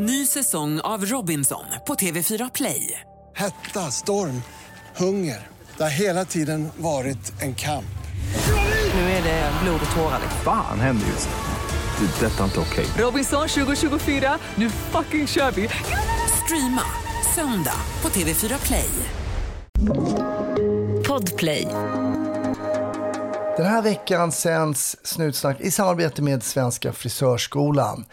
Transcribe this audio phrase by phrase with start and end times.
[0.00, 3.00] Ny säsong av Robinson på TV4 Play.
[3.36, 4.42] Hetta, storm,
[4.96, 5.46] hunger.
[5.76, 7.98] Det har hela tiden varit en kamp.
[8.94, 10.20] Nu är det blod och tårar.
[10.44, 12.06] Fan händer just nu.
[12.06, 12.26] Det.
[12.26, 12.86] Detta är inte okej.
[12.98, 15.68] Robinson 2024, nu fucking kör vi!
[16.44, 16.82] Streama
[17.34, 18.90] söndag på TV4 Play.
[21.08, 21.68] Podplay.
[23.56, 28.04] Den här veckan sänds Snutsnack i samarbete med Svenska Frisörskolan.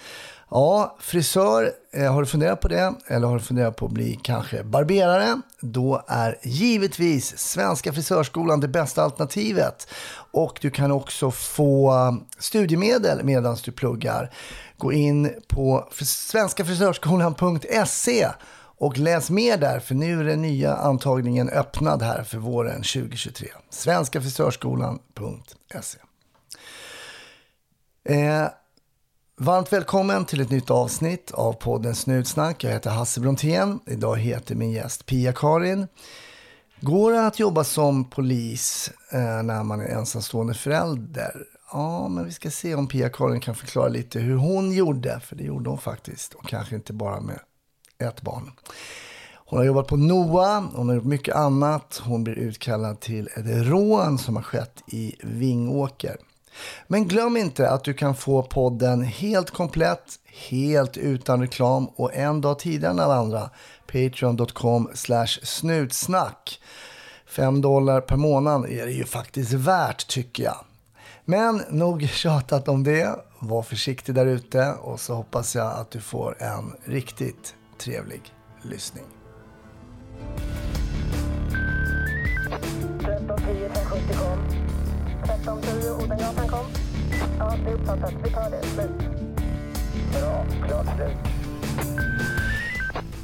[0.50, 2.94] Ja, frisör, eh, har du funderat på det?
[3.08, 5.42] Eller har du funderat på att bli kanske barberare?
[5.60, 9.88] Då är givetvis Svenska Frisörskolan det bästa alternativet.
[10.32, 11.94] Och du kan också få
[12.40, 14.32] studiemedel medan du pluggar.
[14.78, 18.30] Gå in på svenskafrisörskolan.se
[18.78, 23.48] och läs mer där, för nu är den nya antagningen öppnad här för våren 2023.
[23.70, 25.98] Svenskafrisörskolan.se
[28.10, 28.48] eh,
[29.38, 32.64] Varmt välkommen till ett nytt avsnitt av podden Snutsnack.
[32.64, 33.80] Jag heter Hasse Brontén.
[33.86, 35.88] Idag heter min gäst Pia-Karin.
[36.82, 41.46] Går det att jobba som polis eh, när man är ensamstående förälder?
[41.72, 45.20] Ja, men vi ska se om Pia-Karin kan förklara lite hur hon gjorde.
[45.20, 46.34] För det gjorde hon faktiskt.
[46.34, 47.40] Och kanske inte bara med
[47.98, 48.52] ett barn.
[49.46, 52.02] Hon har jobbat på NOA, hon har gjort mycket annat.
[52.06, 56.18] Hon blir utkallad till ett rån som har skett i Vingåker.
[56.88, 62.42] Men glöm inte att du kan få podden helt komplett, helt utan reklam och en
[62.42, 63.50] dag tidigare än alla andra.
[63.88, 64.90] Patreon.com
[65.44, 66.62] snutsnack.
[67.26, 70.66] Fem dollar per månad är det ju faktiskt värt tycker jag.
[71.26, 73.16] Men nog tjatat om det.
[73.40, 78.22] Var försiktig där ute och så hoppas jag att du får en riktigt trevlig
[78.62, 79.06] lyssning.
[83.02, 84.65] 13, 10, 70, kom.
[85.26, 86.66] 1310 Odengatan kom.
[87.40, 88.14] Ja, det är uppfattat.
[88.24, 88.68] Vi tar det.
[88.68, 88.90] Slut.
[90.12, 90.46] Bra.
[90.68, 91.18] Klart slut.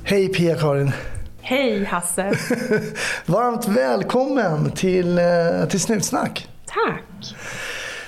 [0.04, 0.92] Hej Pia-Karin!
[1.42, 2.32] Hej Hasse!
[3.26, 6.48] Varmt välkommen till, eh, till Snutsnack!
[6.66, 7.36] Tack!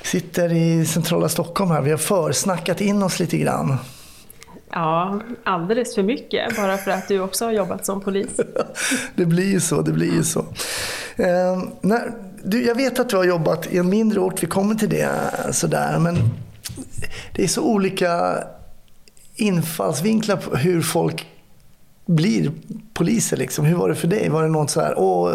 [0.03, 1.81] Sitter i centrala Stockholm här.
[1.81, 3.77] Vi har försnackat in oss lite grann.
[4.69, 8.39] Ja, alldeles för mycket bara för att du också har jobbat som polis.
[9.15, 10.39] Det blir ju så, det blir ju så.
[11.15, 14.75] Eh, när, du, jag vet att du har jobbat i en mindre ort, vi kommer
[14.75, 16.15] till det sådär, men
[17.35, 18.37] det är så olika
[19.35, 21.27] infallsvinklar på hur folk
[22.05, 22.51] blir
[22.93, 23.37] poliser.
[23.37, 23.65] Liksom.
[23.65, 24.29] Hur var det för dig?
[24.29, 25.31] Var det något så här, åh,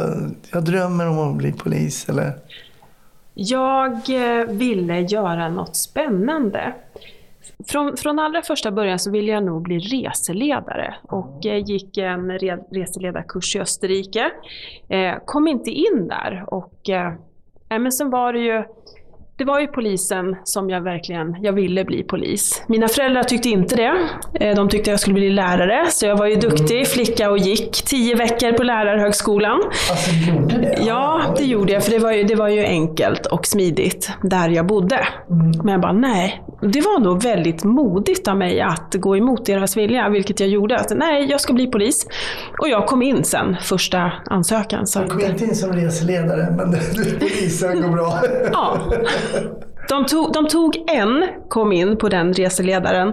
[0.52, 2.08] jag drömmer om att bli polis?
[2.08, 2.32] Eller?
[3.34, 6.75] Jag eh, ville göra något spännande.
[7.69, 12.38] Från, från allra första början så ville jag nog bli reseledare och eh, gick en
[12.38, 14.31] re, reseledarkurs i Österrike.
[14.88, 17.12] Eh, kom inte in där och eh,
[17.69, 18.64] men sen var det ju
[19.38, 22.62] det var ju polisen som jag verkligen, jag ville bli polis.
[22.66, 24.09] Mina föräldrar tyckte inte det.
[24.41, 27.72] Eh, De tyckte jag skulle bli lärare, så jag var ju duktig flicka och gick
[27.84, 29.60] tio veckor på lärarhögskolan.
[29.91, 30.78] Alltså, du gjorde det?
[30.87, 34.49] Ja, det gjorde jag, för det var, ju, det var ju enkelt och smidigt där
[34.49, 35.09] jag bodde.
[35.65, 36.43] Men jag bara, nej.
[36.62, 40.76] Det var nog väldigt modigt av mig att gå emot deras vilja, vilket jag gjorde.
[40.76, 42.06] Att, nej, jag ska bli polis.
[42.59, 44.87] Och jag kom in sen, första ansökan.
[44.87, 46.70] Så Du kom inte in som reseledare, men
[47.20, 48.19] polisen går bra.
[48.53, 48.78] Ja.
[49.89, 53.12] De tog, de tog en, kom in på den reseledaren.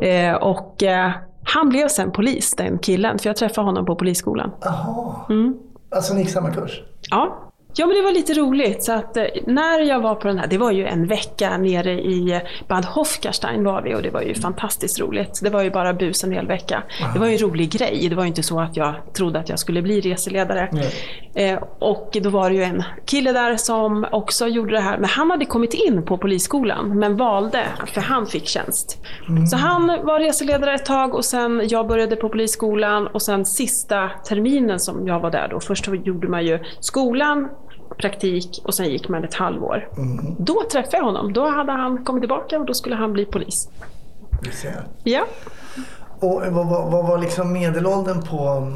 [0.00, 1.10] Eh, och eh,
[1.44, 3.18] han blev sen polis, den killen.
[3.18, 4.50] För jag träffade honom på polisskolan.
[4.60, 5.14] Jaha.
[5.30, 5.54] Mm.
[5.90, 6.82] Alltså ni gick samma kurs?
[7.10, 7.51] Ja.
[7.74, 8.84] Ja men det var lite roligt.
[8.84, 11.92] Så att, eh, när jag var på den här, det var ju en vecka nere
[11.92, 15.40] i Bad Hofgarstein var vi och det var ju fantastiskt roligt.
[15.42, 16.82] Det var ju bara bus en hel vecka.
[17.12, 18.06] Det var ju en rolig grej.
[18.08, 20.68] Det var ju inte så att jag trodde att jag skulle bli reseledare.
[21.34, 24.98] Eh, och då var det ju en kille där som också gjorde det här.
[24.98, 28.98] Men han hade kommit in på polisskolan men valde, för han fick tjänst.
[29.50, 34.08] Så han var reseledare ett tag och sen jag började på polisskolan och sen sista
[34.28, 35.60] terminen som jag var där då.
[35.60, 37.48] Först gjorde man ju skolan,
[38.02, 39.88] praktik och sen gick man ett halvår.
[40.38, 41.32] Då träffade jag honom.
[41.32, 43.68] Då hade han kommit tillbaka och då skulle han bli polis.
[45.04, 45.24] Ja.
[46.20, 48.72] Och vad, vad, vad var liksom medelåldern på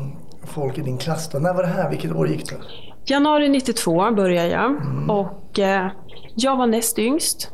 [0.47, 1.39] folk i din klass då?
[1.39, 1.91] När var det här?
[1.91, 2.57] Vilket år gick du?
[3.05, 4.77] Januari 92 började jag
[5.09, 5.89] och eh,
[6.35, 7.51] jag var näst yngst.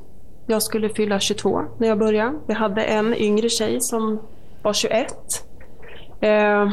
[0.46, 2.38] Jag skulle fylla 22 när jag började.
[2.46, 4.20] Vi hade en yngre tjej som
[4.62, 5.14] var 21.
[6.20, 6.70] Eh,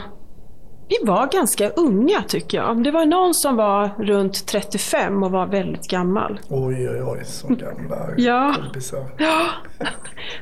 [0.89, 2.83] vi var ganska unga tycker jag.
[2.83, 6.39] Det var någon som var runt 35 och var väldigt gammal.
[6.49, 8.55] Oj, oj, oj, så gamla Ja.
[8.63, 8.99] kompisar.
[9.17, 9.41] Ja.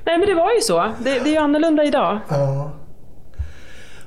[0.06, 0.78] Nej men det var ju så.
[1.00, 2.20] Det, det är ju annorlunda idag.
[2.30, 2.72] Ja.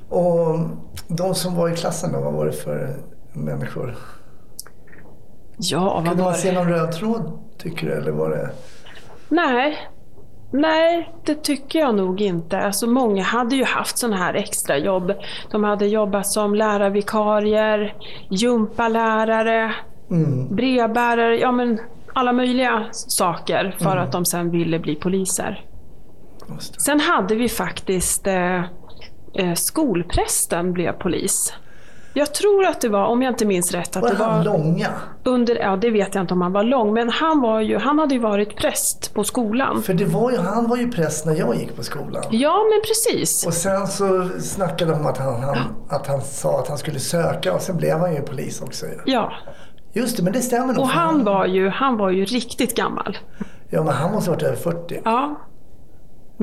[0.09, 0.59] Och
[1.07, 2.95] de som var i klassen då, vad var det för
[3.33, 3.95] människor?
[5.57, 7.93] Ja, vad Kunde man se någon röd tråd, tycker du?
[7.93, 8.49] Eller var det...
[9.29, 9.77] Nej.
[10.51, 12.59] Nej, det tycker jag nog inte.
[12.59, 15.13] Alltså många hade ju haft sådana här extra jobb.
[15.51, 17.95] De hade jobbat som lärarvikarier,
[18.29, 19.75] gympalärare,
[20.49, 21.79] brevbärare, ja men
[22.13, 25.65] alla möjliga saker för att de sen ville bli poliser.
[26.59, 28.63] Sen hade vi faktiskt eh,
[29.33, 31.53] eh, skolprästen blev polis.
[32.13, 34.43] Jag tror att det var, om jag inte minns rätt, att Var det han var
[34.43, 34.87] långa?
[35.23, 37.99] under, ja det vet jag inte om han var lång, men han, var ju, han
[37.99, 39.81] hade ju varit präst på skolan.
[39.81, 42.23] För det var ju, han var ju präst när jag gick på skolan.
[42.31, 43.45] Ja, men precis.
[43.47, 45.57] Och sen så snackade de om att han, han,
[45.89, 48.85] att han sa att han skulle söka och sen blev han ju polis också.
[49.05, 49.33] Ja,
[49.93, 50.79] Just det, men det stämmer nog.
[50.83, 53.17] och han var ju, han var ju riktigt gammal.
[53.69, 55.01] Ja, men han måste ha varit över 40.
[55.05, 55.35] Ja,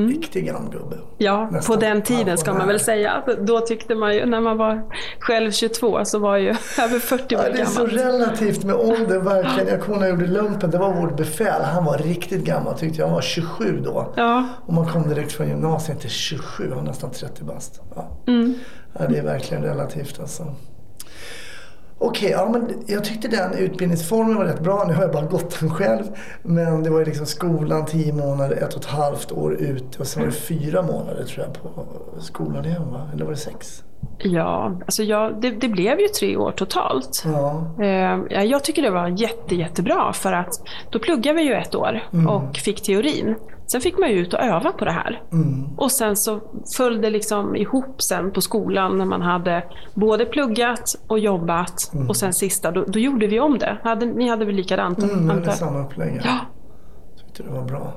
[0.06, 0.96] Riktig gammal gubbe.
[1.18, 3.22] ja Nästan på den tiden ska man väl säga.
[3.40, 4.82] Då tyckte man ju, när man var
[5.18, 7.96] själv 22, så var ju över 40 år Ja, det är så gammal.
[7.96, 9.68] relativt med ålder verkligen.
[9.68, 11.62] Jag kommer när jag gjorde lumpen, det var vårt befäl.
[11.62, 13.06] Han var riktigt gammal tyckte jag.
[13.06, 14.12] Han var 27 då.
[14.16, 17.80] Ja, Och man kom direkt från gymnasiet till 27, han var nästan 30 bast.
[17.96, 18.08] Ja.
[18.98, 20.46] ja, det är verkligen relativt alltså.
[22.00, 24.84] Okej, ja, men jag tyckte den utbildningsformen var rätt bra.
[24.88, 26.04] Nu har jag bara gått den själv.
[26.42, 30.06] Men det var ju liksom skolan tio månader, ett och ett halvt år ute och
[30.06, 31.86] sen var det fyra månader tror jag på
[32.20, 33.10] skolan igen va?
[33.14, 33.84] Eller var det sex?
[34.18, 37.22] Ja alltså jag, det, det blev ju tre år totalt.
[37.24, 37.74] Ja.
[37.80, 40.50] Eh, ja, jag tycker det var jätte, jättebra för att
[40.90, 43.34] då pluggade vi ju ett år och fick teorin.
[43.72, 45.22] Sen fick man ju ut och öva på det här.
[45.76, 46.40] Och sen så
[46.76, 49.64] föll det liksom ihop sen på skolan när man hade
[49.94, 51.92] både pluggat och jobbat.
[52.08, 53.78] Och sen sista, då, då gjorde vi om det.
[53.82, 54.98] Hade, ni hade väl likadant?
[54.98, 55.54] Mm, det jag?
[55.54, 56.20] samma upplägg.
[56.24, 56.38] Ja.
[57.18, 57.92] Tyckte det var bra.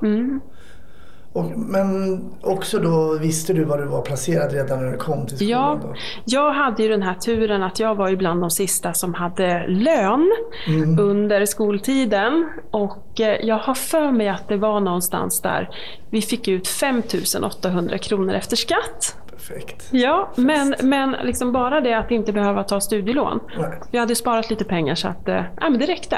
[1.33, 5.37] Och, men också då visste du var du var placerad redan när du kom till
[5.37, 5.51] skolan?
[5.51, 5.95] Ja, Då?
[6.25, 9.67] jag hade ju den här turen att jag var ju bland de sista som hade
[9.67, 10.31] lön
[10.99, 12.49] under skoltiden.
[12.71, 15.69] Och eh, jag har för mig att det var någonstans där
[16.09, 17.01] vi fick ut 5
[17.43, 19.17] 800 kronor efter skatt.
[19.31, 19.89] Perfekt.
[19.91, 23.39] Ja, men, men liksom bara det att inte behöva ta studielån.
[23.57, 23.79] Nej.
[23.91, 26.17] Vi hade sparat lite pengar så att ja, men det räckte.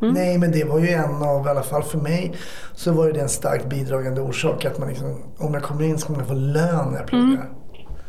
[0.00, 2.34] Nej, men det var ju en av, i alla fall för mig,
[2.74, 6.06] så var det en starkt bidragande orsak att man liksom, om jag kommer in så
[6.06, 7.48] kommer jag få lön när jag pluggar.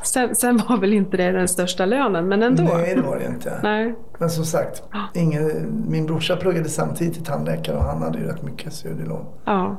[0.04, 2.64] Sen, sen var väl inte det den största lönen, men ändå.
[2.64, 3.60] Nej, det var det inte.
[3.64, 3.96] Nej.
[4.20, 4.84] Men som sagt,
[5.14, 9.26] ingen, min brorsa pluggade samtidigt till tandläkare och han hade ju rätt mycket studielån.
[9.46, 9.78] Ja.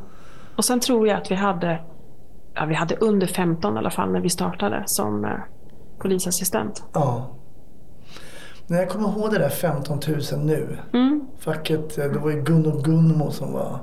[0.57, 1.81] Och sen tror jag att vi hade,
[2.55, 5.31] ja, vi hade under 15 i alla fall när vi startade som eh,
[5.99, 6.83] polisassistent.
[6.93, 7.31] Ja.
[8.67, 10.01] När jag kommer ihåg det där 15
[10.33, 10.79] 000 nu.
[11.41, 13.79] Facket, eh, det var ju Gunno Gunmo som var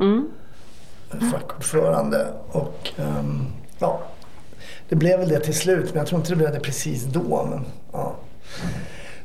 [1.32, 2.28] fackordförande.
[2.52, 3.46] Och ehm,
[3.80, 4.00] ja,
[4.90, 5.86] det blev väl det till slut.
[5.86, 7.48] Men jag tror inte det blev det precis då.
[7.50, 8.16] Men, ja.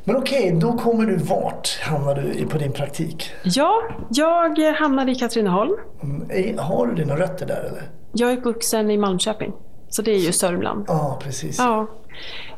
[0.03, 3.31] men okej, då kommer du vart hamnar du på din praktik?
[3.43, 5.73] Ja, jag eh, hamnade i Katrineholm.
[6.03, 7.83] Mm, Har du dina rötter där eller?
[8.11, 9.53] Jag är uppvuxen i Malmköping.
[9.89, 10.85] Så det är ju Sörmland.
[10.87, 11.57] Ja, precis.
[11.57, 11.87] Ja.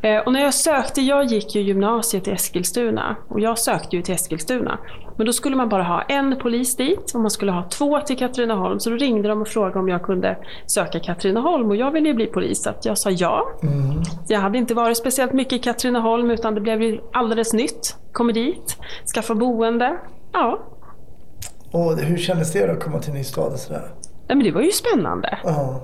[0.02, 4.02] Eh, Och när jag sökte, jag gick ju gymnasiet i Eskilstuna och jag sökte ju
[4.02, 4.78] till Eskilstuna.
[5.18, 8.18] Men då skulle man bara ha en polis dit och man skulle ha två till
[8.18, 8.80] Katrineholm.
[8.80, 10.38] Så då ringde de och frågade om jag kunde
[10.68, 13.44] söka Katrineholm och jag ville ju bli polis så jag sa ja.
[14.28, 17.96] Jag hade inte varit speciellt mycket i Katrineholm utan det blev ju alldeles nytt.
[18.12, 18.78] Kommer dit,
[19.16, 19.98] skaffa boende.
[20.34, 20.60] Ja,
[21.72, 23.82] Och hur kändes det då att komma till en ny stad och sådär?
[24.28, 25.40] Nej, men det var ju spännande.
[25.44, 25.82] Ja.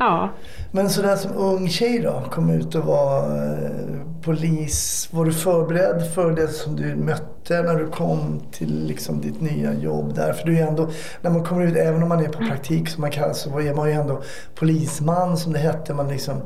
[0.00, 0.28] Ja.
[0.70, 5.08] Men sådär som ung tjej då, kom ut och var eh, polis.
[5.12, 9.74] Var du förberedd för det som du mötte när du kom till liksom, ditt nya
[9.74, 10.32] jobb där?
[10.32, 10.88] För du är ändå,
[11.22, 13.74] när man kommer ut, även om man är på praktik som man kallar så är
[13.74, 14.22] man ju ändå
[14.54, 15.94] polisman som det hette.
[15.94, 16.36] Man liksom,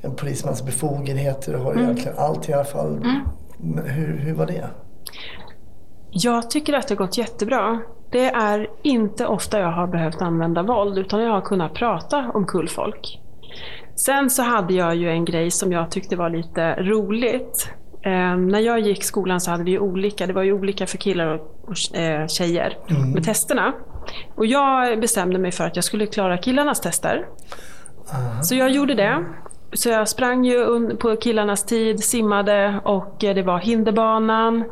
[0.00, 3.06] en polismans befogenheter och har egentligen allt i alla fall.
[3.58, 4.66] Men hur, hur var det?
[6.14, 7.80] Jag tycker att det har gått jättebra.
[8.10, 12.46] Det är inte ofta jag har behövt använda våld, utan jag har kunnat prata om
[12.46, 13.18] kullfolk.
[13.96, 17.70] Sen så hade jag ju en grej som jag tyckte var lite roligt.
[18.04, 21.26] Eh, när jag gick skolan så hade vi olika, det var ju olika för killar
[21.26, 22.78] och, och eh, tjejer
[23.14, 23.72] med testerna.
[24.34, 27.26] Och jag bestämde mig för att jag skulle klara killarnas tester.
[28.42, 29.24] Så jag gjorde det.
[29.72, 34.64] Så jag sprang ju på killarnas tid, simmade och eh, det var hinderbanan.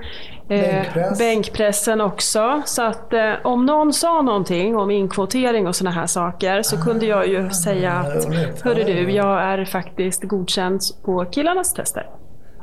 [0.51, 1.19] Eh, Bänkpress.
[1.19, 2.63] Bänkpressen också.
[2.65, 7.07] Så att eh, om någon sa någonting om inkvotering och sådana här saker så kunde
[7.07, 8.25] jag ju säga att.
[8.63, 9.27] Hörru du, ja.
[9.27, 12.11] jag är faktiskt godkänd på killarnas tester.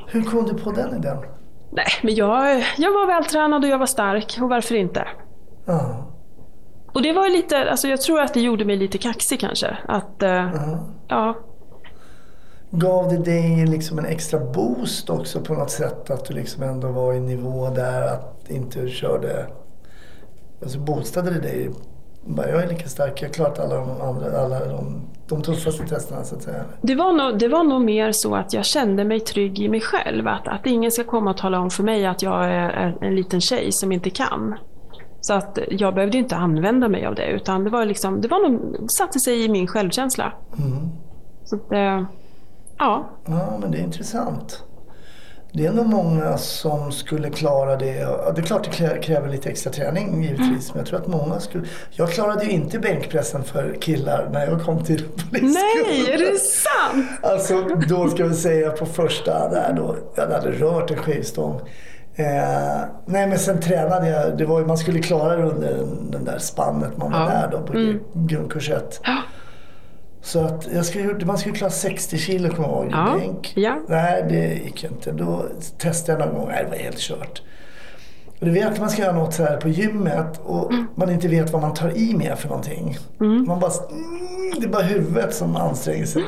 [0.06, 1.16] Hur kom du på den idén?
[1.72, 5.08] Nej, men jag, jag var vältränad och jag var stark och varför inte?
[5.66, 6.04] Ja.
[6.92, 9.78] Och det var ju lite, alltså jag tror att det gjorde mig lite kaxig kanske.
[9.88, 10.50] Att, eh,
[11.08, 11.36] ja,
[12.70, 16.10] Gav det dig liksom en extra boost också på något sätt?
[16.10, 19.46] Att du liksom ändå var i nivå där att inte körde...
[20.62, 21.70] Alltså boostade det dig
[22.24, 25.86] Bara, jag är lika stark, jag har klarat alla de, andra, alla de, de tuffaste
[25.86, 26.64] testerna så att säga.
[26.82, 29.80] Det var, nog, det var nog mer så att jag kände mig trygg i mig
[29.80, 30.28] själv.
[30.28, 33.40] Att, att ingen ska komma och tala om för mig att jag är en liten
[33.40, 34.54] tjej som inte kan.
[35.20, 37.26] Så att jag behövde inte använda mig av det.
[37.26, 40.32] Utan det var liksom, det var nog, satte sig i min självkänsla.
[41.44, 42.02] Så att, eh,
[42.78, 43.08] ja.
[43.26, 44.62] Ja, men det är intressant.
[45.52, 47.92] Det är nog många som skulle klara det.
[48.34, 50.68] Det är klart det kräver lite extra träning givetvis.
[50.74, 51.64] Men jag tror att många skulle...
[51.90, 55.52] Jag klarade ju inte bänkpressen för killar när jag kom till polisskolan.
[55.86, 57.06] Nej, är det sant?
[57.22, 59.96] Alltså då ska vi säga på första där då.
[60.14, 61.60] Jag hade rört en skivstång.
[62.14, 64.38] Eh, nej men sen tränade jag.
[64.38, 67.26] Det var, ju- man skulle klara det under den, där spannet man var Ja.
[67.28, 67.72] där då på
[68.14, 69.00] grundkurs 1.
[69.04, 69.16] Ja.
[70.22, 73.52] Så att jag skulle, man skulle klara 60 kilo kommer jag ihåg i Ja, bänk.
[73.56, 73.78] ja.
[73.88, 75.12] Nej det gick ju inte.
[75.12, 75.44] Då
[75.78, 76.48] testade jag någon gång.
[76.48, 77.42] Nej det var helt kört.
[78.40, 80.86] Och du vet att man ska göra något så här på gymmet och Mm.
[80.94, 82.96] man inte vet vad man tar i med för någonting.
[83.18, 86.22] Man bara, mm, det är bara huvudet som anstränger sig.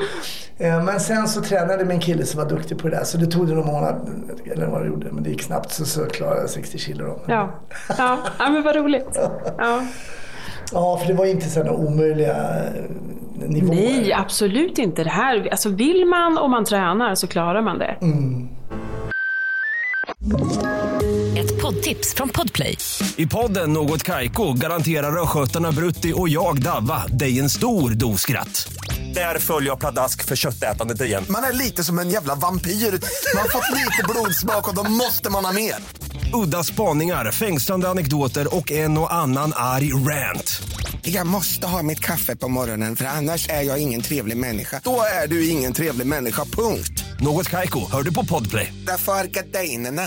[0.57, 3.25] Eh, Men sen så tränade min kille som var duktig på det där så det
[3.25, 4.09] tog det någon månad,
[4.51, 7.19] eller vad det gjorde, men det gick snabbt så, så klarade jag 60 kilo då.
[7.27, 7.49] Ja.
[7.97, 8.17] Ja.
[8.39, 9.19] ja, men vad roligt.
[9.57, 9.81] Ja.
[10.73, 12.83] Ja, för det var inte sådana omöjliga eh,
[13.47, 13.75] nivåer.
[13.75, 15.03] Nej, absolut inte.
[15.03, 17.97] Det här, alltså vill man och man tränar så klarar man det.
[21.37, 22.77] Ett poddtips från Podplay.
[23.15, 28.73] I podden Något Kaiko garanterar östgötarna Brutti och jag, Davva, dig en stor dos skratt.
[29.13, 31.25] Där följer jag pladask för köttätandet igen.
[31.29, 32.71] Man är lite som en jävla vampyr.
[32.71, 35.75] Man har fått lite blodsmak och då måste man ha mer.
[36.33, 40.61] Udda spaningar, fängslande anekdoter och en och annan arg rant.
[41.03, 44.81] Jag måste ha mitt kaffe på morgonen för annars är jag ingen trevlig människa.
[44.83, 47.05] Då är du ingen trevlig människa, punkt.
[47.19, 48.73] Något Kaiko, hör du på Podplay.
[48.87, 50.01] Därför är gardinerna.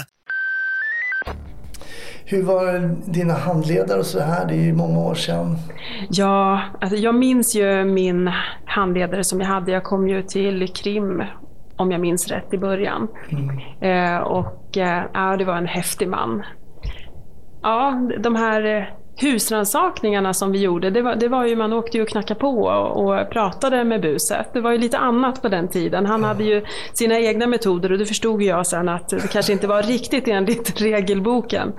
[2.24, 4.46] Hur var dina handledare och så här?
[4.46, 5.58] Det är ju många år sedan.
[6.10, 8.30] Ja, alltså jag minns ju min
[8.66, 9.72] handledare som jag hade.
[9.72, 11.22] Jag kom ju till krim,
[11.76, 13.08] om jag minns rätt, i början.
[13.80, 16.42] Eh, och eh, ja, det var en häftig man.
[17.62, 22.02] Ja, de här husrannsakningarna som vi gjorde, det var, det var ju, man åkte ju
[22.02, 24.46] och knackade på och, och pratade med buset.
[24.52, 26.06] Det var ju lite annat på den tiden.
[26.06, 29.52] Han hade ju sina egna metoder och det förstod ju jag sen att det kanske
[29.52, 31.72] inte var riktigt enligt regelboken.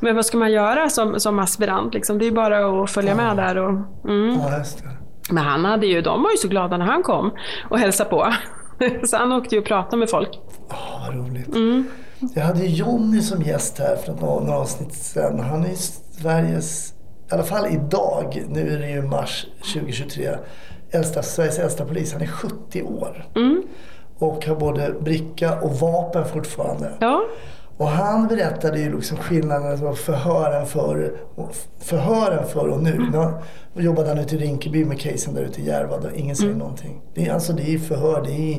[0.00, 1.94] Men vad ska man göra som, som aspirant?
[1.94, 2.18] Liksom?
[2.18, 3.56] Det är ju bara att följa med där.
[3.56, 3.70] Och,
[4.08, 4.40] mm.
[4.40, 4.64] Ja.
[5.30, 7.30] Men han hade ju, de var ju så glada när han kom
[7.70, 8.32] och hälsade på.
[9.06, 10.28] Så han åkte ju och pratade med folk.
[10.68, 10.76] Ja,
[11.06, 11.48] vad roligt.
[12.34, 15.40] Jag hade Jonny som gäst här för några avsnitt sedan.
[15.40, 15.74] Han är
[16.22, 16.94] Sveriges,
[17.30, 20.36] i alla fall idag, nu är det ju mars 2023,
[20.90, 22.12] äldsta, Sveriges äldsta polis.
[22.12, 23.28] Han är 70 år.
[24.18, 26.92] Och har både bricka och vapen fortfarande.
[27.00, 27.22] Ja,
[27.76, 31.12] Och han berättade ju liksom skillnaden mellan förhören för
[31.80, 33.10] förhören för och nu.
[33.74, 36.54] Nu jobbade han ute i Rinkeby med casen där ute i Järva där ingen säger
[36.54, 37.00] någonting.
[37.14, 38.58] Det är, alltså det är förhör, det är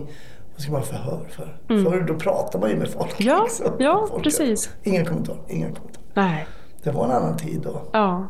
[0.53, 1.57] vad ska man förhör för?
[1.67, 3.15] Förr då pratar man ju med folk.
[3.17, 3.73] Ja, liksom.
[3.79, 4.69] ja, Folk- precis.
[4.83, 6.05] Inga kommentarer, inga kommentarer.
[6.13, 6.47] nej,
[6.83, 7.81] Det var en annan tid då.
[7.93, 8.27] ja.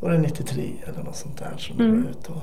[0.00, 2.02] Var det 93 eller något sånt där som du Mm.
[2.02, 2.42] var ute och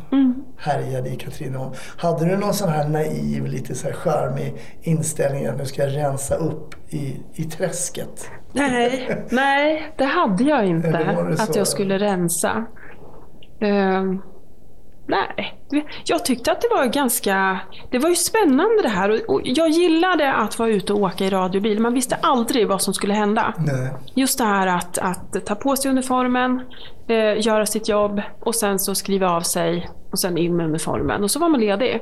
[0.57, 1.71] härjade i Katrineholm.
[1.97, 5.95] Hade du någon sån här naiv, lite så här charmig inställning att nu ska jag
[5.95, 8.31] rensa upp i, i träsket?
[8.53, 11.17] Nej, nej, det hade jag inte.
[11.39, 12.65] Att jag skulle rensa.
[13.59, 14.21] Ehm,
[15.09, 15.59] nej,
[16.05, 17.59] jag tyckte att det var ganska...
[17.91, 19.09] Det var ju spännande det här.
[19.11, 21.79] Och- Och jag gillade att vara ute och åka i radiobil.
[21.79, 23.53] Man visste aldrig vad som skulle hända.
[23.57, 23.89] Nej.
[24.15, 26.61] Just det här att, att ta på sig uniformen,
[27.07, 31.23] eh, göra sitt jobb och sen så skriva av sig och sen in med uniformen.
[31.23, 32.01] Och så var man ledig.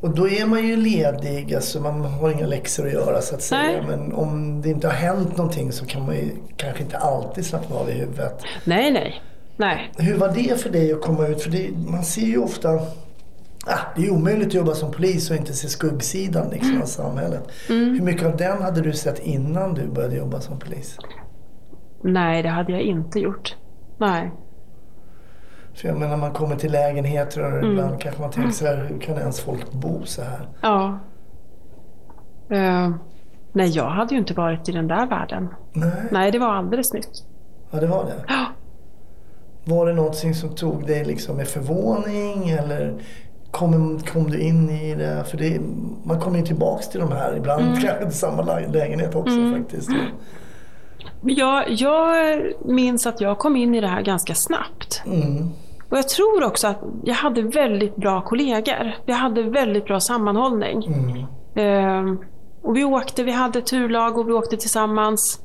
[0.00, 3.42] Och då är man ju ledig, alltså man har inga läxor att göra så att
[3.42, 3.62] säga.
[3.62, 3.82] Nej.
[3.88, 7.76] Men om det inte har hänt någonting så kan man ju kanske inte alltid slappna
[7.76, 8.42] av i huvudet.
[8.64, 9.22] Nej, nej.
[9.56, 9.92] Nej.
[9.98, 11.42] Hur var det för dig att komma ut?
[11.42, 12.80] För det, man ser ju ofta
[13.68, 17.48] Ah, det är omöjligt att jobba som polis och inte se skuggsidan liksom, av samhället.
[17.68, 20.98] Hur mycket av den hade du sett innan du började jobba som polis?
[22.02, 23.56] Nej, det hade jag inte gjort.
[23.98, 24.32] Nej.
[25.74, 28.98] För jag menar man kommer till lägenheter och ibland kanske man tänker så här, hur
[29.00, 30.48] kan ens folk bo så här?
[30.60, 30.98] Ja.
[32.50, 32.90] Eh,
[33.52, 35.48] nej, jag hade ju inte varit i den där världen.
[35.72, 37.24] Nej, Nej, det var alldeles nytt.
[37.70, 38.24] ja det var det.
[38.28, 38.46] Ja.
[39.68, 42.94] Var det någonting som tog dig liksom med förvåning eller
[43.50, 45.24] kom, kom du in i det?
[45.30, 45.60] För det,
[46.04, 49.88] man kommer ju tillbaks till de här, ibland kanske till samma lä- lägenhet också faktiskt.
[51.20, 55.02] Men Jag, jag minns att jag kom in i det här ganska snabbt.
[55.90, 58.92] Och jag tror också att jag hade väldigt bra kollegor.
[59.06, 60.82] Vi hade väldigt bra sammanhållning.
[61.54, 62.18] Ehm,
[62.62, 65.40] och vi åkte, vi hade turlag och vi åkte tillsammans.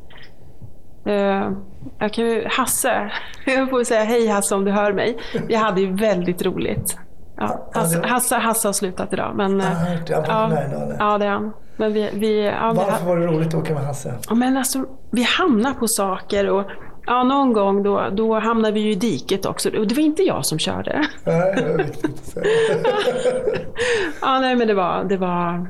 [1.05, 1.51] Eh,
[1.99, 3.11] jag kan ju, Hasse,
[3.45, 5.17] jag får säga hej Hasse om du hör mig.
[5.47, 6.97] Vi hade ju väldigt roligt.
[7.37, 9.35] Ja, Hasse, Hasse, Hasse har slutat idag.
[9.35, 10.95] Men, eh, Ah, det är han idag, eller?
[10.99, 11.53] ja, det är han.
[11.77, 14.13] Men vi, vi, ja, Varför var det roligt att åka med Hasse?
[14.29, 16.63] Ja, men alltså, vi hamnar på saker och
[17.05, 19.69] ja, någon gång då, då hamnade vi ju i diket också.
[19.77, 21.05] Och det var inte jag som körde.
[21.25, 22.45] Nej, det är viktigt att säga.
[24.21, 25.67] Ja, nej, men det var, det var...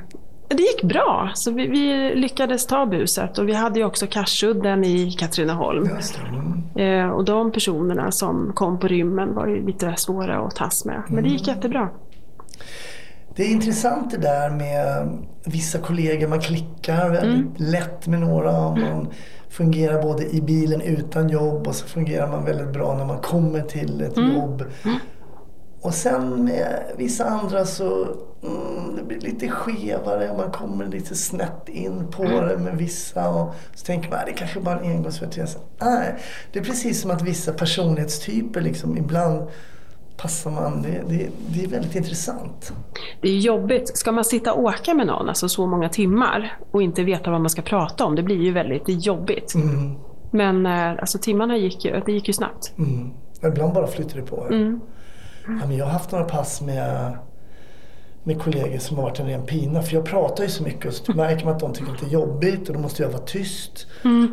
[0.57, 4.83] Det gick bra, så vi, vi lyckades ta buset och vi hade ju också Karsudden
[4.83, 5.89] i Katrineholm.
[6.29, 6.61] Mm.
[6.75, 11.03] Eh, och de personerna som kom på rymmen var ju lite svåra att tas med.
[11.09, 11.89] Men det gick jättebra.
[13.35, 15.09] Det är intressant det där med
[15.45, 16.27] vissa kollegor.
[16.27, 18.51] Man klickar väldigt lätt med några.
[18.51, 19.07] Man
[19.49, 23.61] fungerar både i bilen utan jobb och så fungerar man väldigt bra när man kommer
[23.61, 24.63] till ett jobb.
[25.81, 28.07] Och sen med vissa andra så
[28.43, 30.37] mm, det blir lite skevare.
[30.37, 33.29] Man kommer lite snett in på det med vissa.
[33.29, 35.59] Och så tänker man att det kanske bara är en engångsföreteelse.
[35.81, 36.15] Nej,
[36.51, 39.47] det är precis som att vissa personlighetstyper liksom ibland
[40.17, 40.81] passar man.
[40.81, 42.73] Det, det, det är väldigt intressant.
[43.21, 43.97] Det är jobbigt.
[43.97, 47.41] Ska man sitta och åka med någon alltså så många timmar och inte veta vad
[47.41, 49.53] man ska prata om, det blir ju väldigt jobbigt.
[50.31, 52.73] Men eh, alltså, timmarna gick ju, det gick ju snabbt.
[52.77, 53.09] Mm.
[53.43, 54.47] Ibland bara flyter det på.
[54.49, 54.55] Ja,
[55.45, 57.17] men jag har haft några pass med,
[58.23, 59.81] med kollegor som har varit en ren pina.
[59.81, 62.05] För jag pratar ju så mycket och så märker man att de tycker att det
[62.05, 63.87] är jobbigt och då måste jag vara tyst.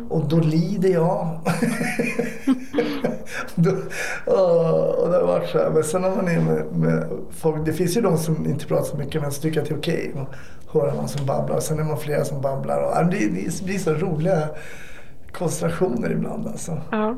[0.09, 1.39] Och då lider jag.
[3.55, 3.69] då,
[4.31, 5.69] och det har varit så här.
[5.69, 8.85] Men sen när man är med, med folk, det finns ju de som inte pratar
[8.85, 10.35] så mycket men som tycker att det är okej att
[10.73, 11.55] höra någon som babblar.
[11.55, 12.77] Och sen är man flera som babblar.
[12.83, 14.49] Och, ja, det, det blir så roliga
[15.31, 16.81] konstellationer ibland alltså.
[16.91, 17.17] Ja.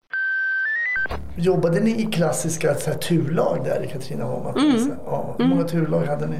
[1.35, 4.57] Jobbade ni i klassiska så här, turlag där i Katrineholm?
[4.57, 4.91] Mm.
[5.05, 6.39] Ja, hur många turlag hade ni?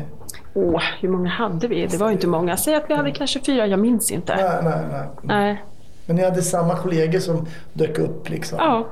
[0.53, 1.87] Åh, hur många hade vi?
[1.87, 2.57] Det var inte många.
[2.57, 4.35] Säg att vi hade kanske fyra, jag minns inte.
[4.35, 5.07] Nej, nej, nej.
[5.23, 5.63] Nej.
[6.05, 8.57] Men ni hade samma kollegor som dök upp liksom?
[8.61, 8.87] Ja.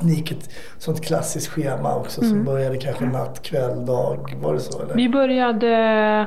[0.00, 4.36] Ni gick ett sånt klassiskt schema också som började kanske natt, kväll, dag.
[4.42, 4.94] Var det så eller?
[4.94, 6.26] Vi började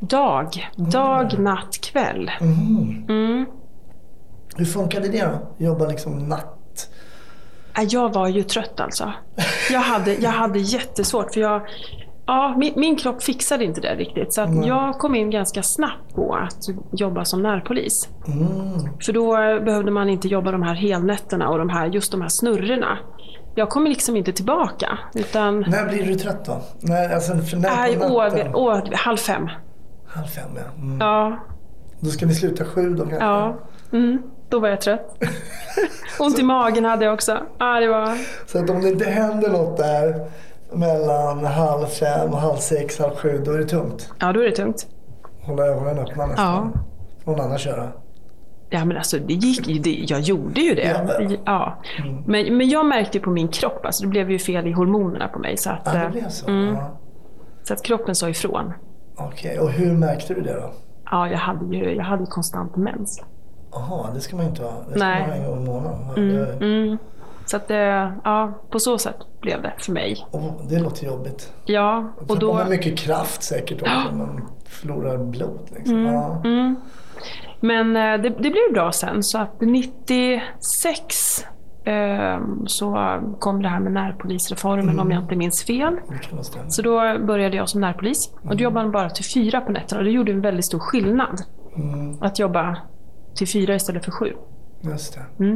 [0.00, 0.70] dag.
[0.76, 2.30] Dag, natt, kväll.
[2.40, 3.46] Mm.
[4.56, 5.64] Hur funkade det då?
[5.64, 6.56] Jobba liksom natt?
[7.80, 9.12] Nej, Jag var ju trött alltså.
[9.72, 11.62] Jag hade, jag hade jättesvårt för jag...
[12.26, 14.34] Ja, min, min kropp fixade inte det riktigt.
[14.34, 16.58] Så att jag kom in ganska snabbt på att
[16.92, 18.08] jobba som närpolis.
[19.04, 19.32] För då
[19.64, 22.98] behövde man inte jobba de här helnätterna och de här, just de här snurrorna.
[23.54, 24.98] Jag kommer liksom inte tillbaka.
[25.14, 25.60] Utan...
[25.60, 26.60] När blir du trött då?
[26.80, 29.48] När, alltså, när på år, år, halv fem.
[30.06, 30.82] Halv fem ja.
[30.82, 30.98] Mm.
[31.00, 31.38] Ja,
[32.00, 33.24] Då ska ni sluta sju då kanske?
[33.24, 33.58] ja.
[33.92, 35.16] Mm, då var jag trött.
[36.20, 37.38] Ont i magen hade jag också.
[37.58, 38.18] Ja, det var...
[38.46, 40.26] Så att om det inte händer något där
[40.72, 44.12] mellan halv fem och halv sex, halv sju, då är det tungt.
[44.18, 44.86] Ja, då är det tungt.
[45.42, 46.78] Hålla ögonen öppna nästan.
[47.24, 47.88] Någon annan köra.
[48.72, 51.06] Ja men alltså det gick ju, det, jag gjorde ju det.
[51.18, 51.36] Ja.
[51.44, 51.82] Ja.
[52.26, 55.38] Men, men jag märkte på min kropp, alltså det blev ju fel i hormonerna på
[55.38, 55.56] mig.
[55.56, 56.48] Så att, Ja, det eh, blev så?
[56.48, 56.98] Mm, Ja.
[57.62, 58.72] så att kroppen sa ifrån.
[59.16, 60.70] Okej, och hur märkte du det då?
[61.10, 63.22] Ja, jag hade ju jag hade konstant mens.
[63.72, 64.72] Jaha, det ska man inte ha.
[64.88, 65.20] Det ska Nej.
[65.20, 66.00] man ha en gång i månaden.
[66.16, 66.98] Mm, Det, mm.
[67.46, 70.26] Så att det, ja, på så sätt blev det för mig.
[70.30, 71.52] och det låter jobbigt.
[71.64, 72.54] Ja, och då...
[72.54, 74.14] man mycket kraft säkert också.
[74.14, 76.06] Man förlorar blod liksom.
[76.06, 76.40] Ja.
[76.44, 76.76] Mm.
[77.60, 81.44] Men eh, det, det blev bra sen, så att 96
[81.84, 85.96] eh, så kom det här med närpolisreformen om jag inte minns fel.
[86.68, 88.32] Så då började jag som närpolis.
[88.48, 89.98] Och då jobbade man bara till fyra på nätterna.
[89.98, 91.42] Och det gjorde en väldigt stor skillnad.
[92.20, 92.76] Att jobba
[93.34, 94.32] till fyra istället för sju.
[94.80, 95.54] Just det.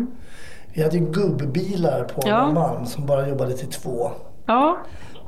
[0.75, 2.43] Vi hade ju gubbbilar på Ja.
[2.47, 4.11] Norrmalm som bara jobbade till två.
[4.47, 4.77] Ja,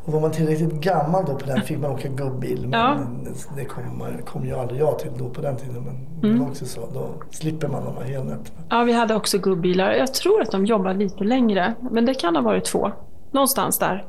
[0.05, 2.67] Och var man tillräckligt gammal då på den fick man åka gubbil.
[2.69, 2.99] Men Ja.
[3.57, 3.83] det kom,
[4.27, 5.85] kom ju aldrig jag till då på den tiden.
[6.23, 6.81] Men var också så.
[6.95, 8.61] Då slipper man de här helnätterna.
[8.71, 9.93] ja, vi hade också gubbilar.
[9.93, 11.75] Jag tror att de jobbade lite längre.
[11.91, 12.91] Men det kan ha varit två.
[13.31, 14.05] Någonstans där.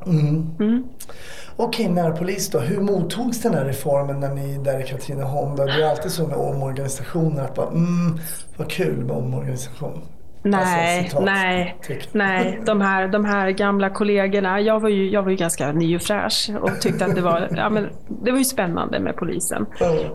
[1.59, 2.59] Okej, närpolis då.
[2.59, 5.55] Hur mottogs den här reformen när ni där i Katrineholm?
[5.55, 8.19] Det är alltid så med omorganisationer att bara, mm,
[8.57, 10.01] vad kul med omorganisation.
[10.43, 11.77] Nej, Alltså, nej,
[12.11, 12.61] nej.
[12.65, 14.61] De här, de här gamla kollegorna.
[14.61, 17.47] Jag var ju, jag var ju ganska ny och fräsch och tyckte att det var,
[17.51, 17.89] ja, men,
[18.23, 19.65] det var ju spännande med polisen.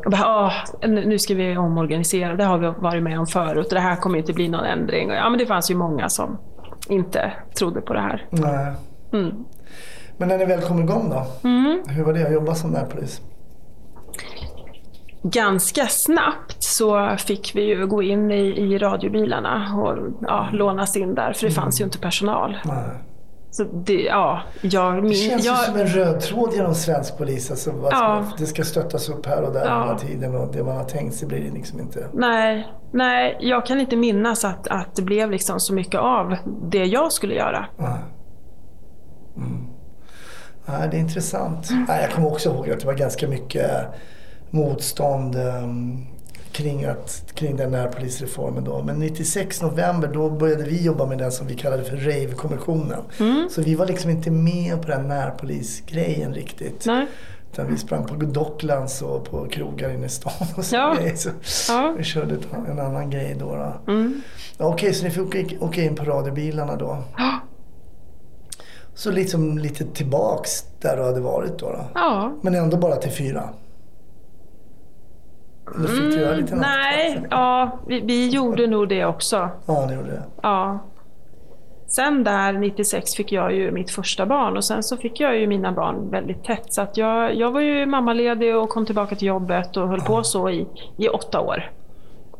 [0.05, 0.53] Och bara, Åh,
[0.89, 4.19] nu ska vi omorganisera, det har vi varit med om förut och det här kommer
[4.19, 5.11] inte bli någon ändring.
[5.11, 6.39] Och, ja, men det fanns ju många som
[6.89, 8.27] inte trodde på det här.
[8.31, 8.73] Nej.
[9.13, 9.45] Mm.
[10.23, 11.49] Men när ni väl kom igång då?
[11.49, 11.83] Mm.
[11.89, 13.21] Hur var det att jobba som närpolis?
[15.23, 21.15] Ganska snabbt så fick vi ju gå in i, i radiobilarna och ja, lånas in
[21.15, 22.59] där, för det fanns ju inte personal.
[22.65, 22.85] Nej.
[23.51, 27.51] Så det, ja, jag, Det min, känns jag, som en röd tråd genom svensk polis.
[27.51, 28.25] Alltså, vad ska Ja.
[28.39, 29.83] Det ska stöttas upp här och där Ja.
[29.83, 32.07] hela tiden och det man har tänkt sig blir det liksom inte.
[32.13, 36.37] Nej, nej, jag kan inte minnas att, att det blev liksom så mycket av
[36.71, 37.67] det jag skulle göra.
[39.37, 39.72] Mm.
[40.67, 41.69] Nej, det är intressant.
[41.89, 43.71] Nej, jag kommer också ihåg att det var ganska mycket
[44.51, 46.07] motstånd ehm,
[46.53, 48.83] kring, att, kring den närpolisreformen då.
[48.83, 53.01] Men 96 november då började vi jobba med den som vi kallade för rave-kommissionen.
[53.21, 53.49] Mm.
[53.51, 56.87] Så vi var liksom inte med på den närpolisgrejen riktigt.
[56.87, 57.07] Nej.
[57.53, 60.97] Utan vi sprang på Docklands och på krogar inne i stan och så Ja.
[61.17, 61.31] Så
[61.69, 61.95] Ja.
[61.99, 62.37] Vi körde
[62.69, 63.57] en annan grej då.
[63.57, 63.93] då.
[63.93, 64.23] Mm.
[64.59, 66.99] Okej, så ni fick åka in på radiobilarna då?
[67.17, 67.41] Ja.
[68.95, 71.67] Så liksom lite tillbaks där du hade varit då?
[71.67, 71.85] då.
[71.95, 72.33] Ja.
[72.43, 73.49] Men ändå bara till fyra?
[75.77, 79.49] Eller fick du göra lite Mm, nej, ja, vi, vi gjorde nog det också.
[79.67, 80.23] Ja, ni gjorde det.
[80.43, 80.79] Ja.
[81.87, 85.47] Sen där 96 fick jag ju mitt första barn och sen så fick jag ju
[85.47, 86.75] mina barn väldigt tätt.
[86.75, 90.23] Så att jag, jag var ju mammaledig och kom tillbaka till jobbet och höll på
[90.23, 91.71] så i, i åtta år.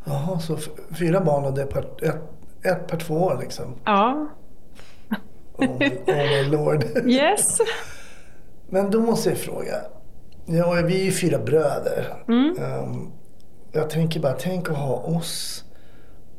[0.05, 0.57] Jaha, så
[0.99, 2.23] fyra barn och det per, ett,
[2.63, 3.65] ett per två år liksom?
[3.85, 4.27] Ja.
[5.57, 6.85] Oh my, oh my lord.
[7.07, 7.59] Yes.
[8.69, 9.75] Men då måste jag fråga.
[10.47, 12.25] Ja, vi är ju fyra bröder.
[12.29, 12.57] Mm.
[12.59, 13.13] Ehm,
[13.73, 15.65] jag tänker bara, tänk att ha oss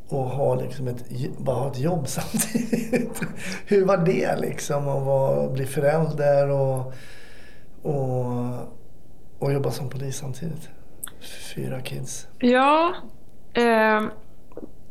[0.10, 1.06] och ha liksom ett,
[1.38, 3.22] bara ha ett jobb samtidigt.
[3.66, 6.94] Hur var det liksom att vara, bli förälder och,
[7.82, 8.54] och,
[9.40, 10.70] och jobba som polis samtidigt?
[11.56, 12.28] Fyra kids.
[12.40, 12.96] Ja.
[13.54, 14.10] ehm,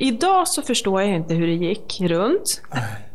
[0.02, 2.62] idag så förstår jag inte hur det gick runt.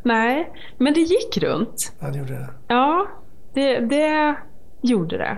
[0.03, 1.93] Nej, men det gick runt.
[1.99, 2.49] Ja, det gjorde det.
[2.67, 3.07] Ja,
[3.53, 4.35] det, det
[4.81, 5.37] gjorde det.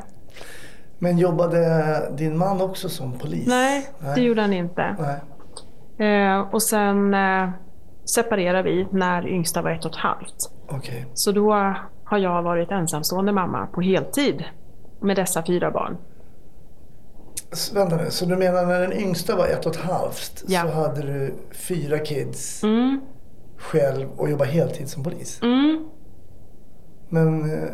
[0.99, 3.47] Men jobbade din man också som polis?
[3.47, 4.95] Nej, det gjorde han inte.
[5.97, 6.09] Nej.
[6.09, 7.49] Eh, och sen eh,
[8.05, 10.51] separerade vi när yngsta var ett och ett halvt.
[10.67, 11.05] Okej.
[11.13, 11.53] Så då
[12.03, 14.43] har jag varit ensamstående mamma på heltid
[15.01, 15.97] med dessa fyra barn.
[17.73, 20.61] Vänta nu, så du menar när den yngsta var ett och ett halvt Ja.
[20.61, 23.01] så hade du fyra kids Mm.
[23.57, 25.39] själv och jobbade heltid som polis?
[25.41, 25.85] Mm.
[27.09, 27.69] Men eh,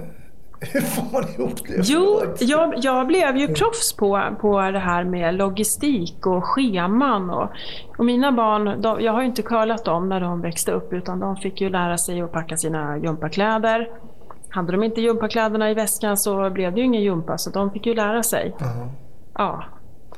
[0.74, 1.82] hur får man ihop det?
[1.84, 7.30] Jo, jag, jag blev ju proffs på, på det här med logistik och scheman.
[7.30, 7.50] Och,
[7.98, 11.20] och mina barn, de, jag har ju inte curlat dem när de växte upp utan
[11.20, 13.90] de fick ju lära sig att packa sina gympakläder.
[14.50, 17.86] Hade de inte gympakläderna i väskan så blev det ju ingen gympa så de fick
[17.86, 18.56] ju lära sig.
[18.60, 18.90] Jaha.
[19.36, 19.64] Ja,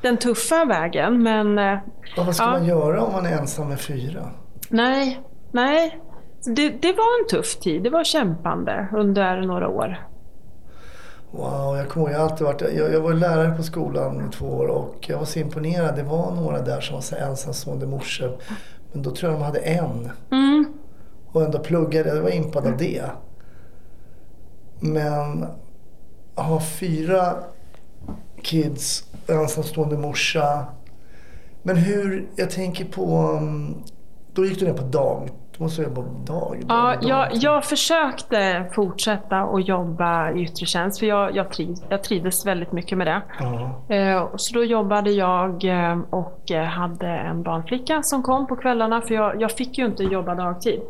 [0.02, 1.58] den tuffa vägen men...
[1.58, 1.78] eh,
[2.16, 4.30] Ja, vad ska ja, man göra om man är ensam med fyra?
[4.70, 6.00] Nej, nej.
[6.56, 7.84] Det, det var en tuff tid.
[7.84, 10.08] Det var kämpande under några år.
[11.32, 14.46] Wow, jag kommer ihåg, jag alltid varit, jag, jag var lärare på skolan i två
[14.46, 15.96] år och jag var så imponerad.
[15.96, 18.38] Det var några där som var så ensamstående morsor.
[18.92, 20.10] Men då tror jag de hade en.
[20.32, 20.66] Mm.
[21.32, 23.04] Och ändå pluggade, jag var impad av det.
[24.80, 25.46] Men
[26.36, 27.36] att ha fyra
[28.42, 30.66] kids, ensamstående morsa.
[31.64, 33.84] Men hur, jag tänker på, um,
[34.34, 35.30] då gick du ner på dag.
[35.58, 36.58] Du måste jobba på dag.
[36.68, 41.76] Ja, dag, jag, jag försökte fortsätta att jobba i yttre tjänst för jag, jag, triv,
[41.90, 43.22] jag trivdes väldigt mycket med det.
[43.40, 43.96] Ja.
[43.96, 49.02] Eh, Så då jobbade jag eh, och eh, hade en barnflicka som kom på kvällarna
[49.02, 50.82] för jag, jag fick ju inte jobba dagtid.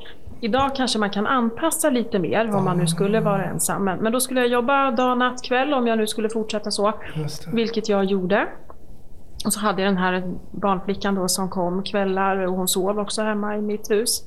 [0.42, 3.84] Idag kanske man kan anpassa lite mer om man nu skulle vara ensam.
[3.84, 6.94] Men, men då skulle jag jobba dag, natt, kväll om jag nu skulle fortsätta så.
[7.54, 8.48] Vilket jag gjorde.
[9.46, 13.22] Och så hade jag den här barnflickan då som kom kvällar och hon sov också
[13.22, 14.24] hemma i mitt hus.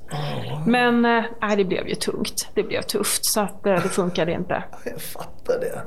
[0.66, 2.49] Men eh, nej, det blev ju tungt.
[2.55, 4.64] Det blev tufft så att eh, det funkade inte.
[4.85, 5.83] Jag fattar det.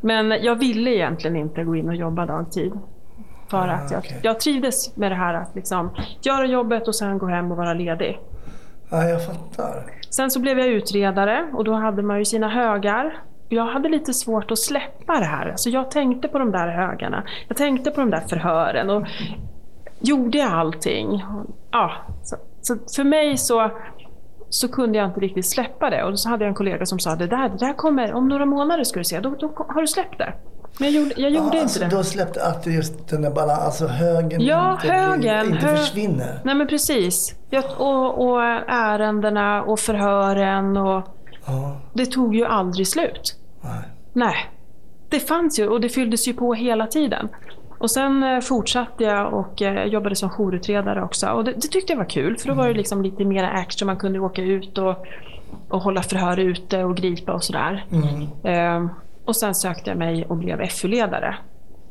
[0.00, 2.72] Men jag ville egentligen inte gå in och jobba dagtid.
[3.48, 4.20] För att jag, okej.
[4.22, 7.74] jag trivdes med det här att liksom göra jobbet och sen gå hem och vara
[7.74, 8.20] ledig.
[8.94, 9.84] Ja, jag fattar.
[10.10, 13.22] Sen så blev jag utredare och då hade man ju sina högar.
[13.48, 15.50] Jag hade lite svårt att släppa det här.
[15.50, 17.24] Alltså jag tänkte på de där högarna.
[17.48, 19.06] Jag tänkte på de där förhören och
[20.00, 21.24] gjorde jag allting.
[21.70, 23.70] Ja, så, så för mig så,
[24.48, 26.04] så kunde jag inte riktigt släppa det.
[26.04, 28.46] Och så hade jag en kollega som sa det där, det där kommer, om några
[28.46, 30.32] månader ska du se, då, då har du släppt det.
[30.78, 31.86] Men jag gjorde, jag gjorde inte alltså, det.
[31.88, 35.46] Du har släppt att just den där balansen, alltså högen Ja, inte, högen.
[35.46, 36.40] inte hö- försvinner.
[36.44, 37.34] Nej men precis.
[37.50, 41.04] Jag, och, och ärendena och förhören och
[41.46, 43.36] Ja, det tog ju aldrig slut.
[43.60, 43.82] nej.
[44.12, 44.34] Nej.
[45.08, 47.28] Det fanns ju och det fylldes ju på hela tiden.
[47.78, 51.26] Och sen eh, fortsatte jag och eh, jobbade som jourutredare också.
[51.26, 53.86] Och det, det tyckte jag var kul för då var det liksom lite mer action.
[53.86, 55.06] Man kunde åka ut och,
[55.68, 57.84] och hålla förhör ute och gripa och sådär.
[58.44, 58.86] Eh,
[59.24, 61.36] och sen sökte jag mig och blev FU-ledare.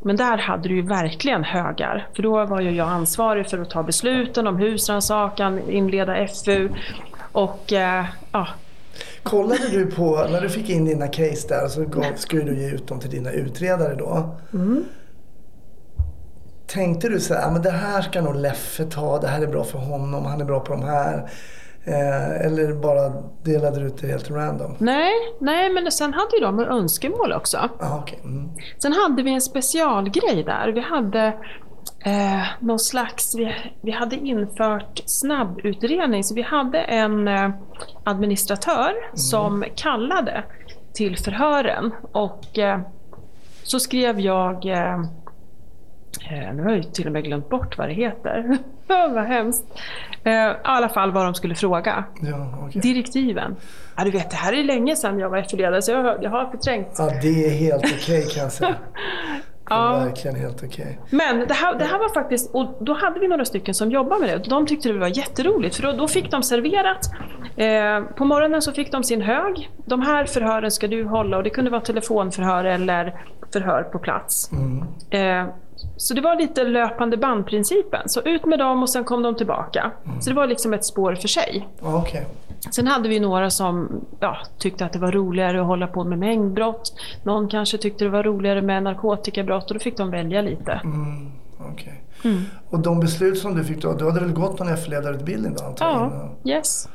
[0.06, 2.08] Men där hade du ju verkligen högar.
[2.16, 6.70] För då var ju jag ansvarig för att ta besluten om husrannsakan, inleda FU
[7.32, 8.48] och eh, ja,
[9.24, 12.70] Kollade du på, när du fick in dina case där så gav, skulle du ge
[12.70, 14.36] ut dem till dina utredare då.
[14.54, 14.86] Mm.
[16.68, 19.48] Tänkte du så här, "Ja, men det här ska nog Leffe ta, det här är
[19.48, 21.30] bra för honom, han är bra på de här.
[21.86, 24.76] Eh, eller bara delade du ut det helt random?
[24.78, 27.70] Nej, nej, men sen hade ju de önskemål också.
[27.80, 28.20] Ah, okay.
[28.24, 28.50] mm.
[28.78, 30.68] Sen hade vi en specialgrej där.
[30.68, 31.28] Vi hade
[32.06, 36.24] eh, någon slags, vi, vi hade infört snabbutredning.
[36.24, 37.50] Så vi hade en eh,
[38.04, 40.44] administratör som kallade
[40.94, 41.92] till förhören.
[42.12, 42.80] Och eh,
[43.64, 44.66] så skrev jag,
[46.32, 48.58] eh, nu har jag ju till och med glömt bort vad det heter.
[48.88, 49.66] vad hemskt.
[50.24, 52.04] Eh, I alla fall vad de skulle fråga.
[52.22, 52.82] Ja, okej.
[52.82, 53.56] Direktiven.
[53.98, 56.30] Ja, du vet, det här är länge sedan jag var efterledare så jag, har- jag
[56.30, 56.88] har förträngt.
[56.98, 58.76] Ja, det är helt okej kan jag säga.
[59.70, 60.00] Ja.
[60.06, 61.00] verkligen helt okej.
[61.10, 64.22] Men det här, det här var faktiskt, och då hade vi några stycken som jobbade
[64.22, 64.50] med det.
[64.50, 67.00] De tyckte det var jätteroligt för då, då fick de serverat.
[67.58, 69.70] Eh, på morgonen så fick de sin hög.
[69.86, 73.16] De här förhören ska du hålla och det kunde vara telefonförhör eller
[73.54, 74.52] förhör på plats.
[75.10, 75.46] Eh,
[76.04, 78.02] så det var lite löpande bandprincipen.
[78.10, 79.92] Så ut med dem och sen kom de tillbaka.
[80.22, 81.68] Så det var liksom ett spår för sig.
[81.82, 82.26] Okej.
[82.72, 86.20] Sen hade vi några som ja, tyckte att det var roligare att hålla på med
[86.20, 86.94] mängdbrott.
[87.24, 90.72] Någon kanske tyckte det var roligare med narkotikabrott och då fick de välja lite.
[90.84, 91.32] Mm,
[91.72, 92.04] okej.
[92.24, 92.42] Mm.
[92.70, 95.86] Och de beslut som du fick då, du hade väl gått någon F-ledarutbildning då antar
[95.86, 96.12] jag?
[96.44, 96.90] Ja, yes.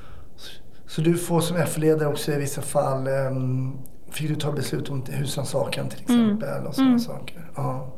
[0.87, 3.73] Så du får som F-ledare också i vissa fall, ehm,
[4.11, 6.25] fick du ta beslut om husrannsakan till Mm.
[6.31, 7.01] exempel och sådana Mm.
[7.01, 7.51] saker?
[7.57, 7.95] Ja.